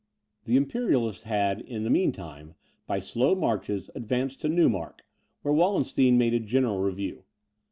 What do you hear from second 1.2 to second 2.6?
had, in the mean time,